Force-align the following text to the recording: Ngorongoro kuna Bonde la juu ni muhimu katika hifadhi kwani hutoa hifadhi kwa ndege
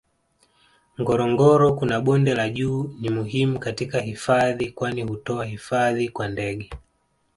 Ngorongoro 0.99 1.67
kuna 1.77 1.99
Bonde 2.05 2.35
la 2.35 2.49
juu 2.49 2.95
ni 3.01 3.09
muhimu 3.09 3.59
katika 3.59 3.99
hifadhi 3.99 4.71
kwani 4.71 5.01
hutoa 5.03 5.45
hifadhi 5.45 6.09
kwa 6.09 6.27
ndege 6.27 6.69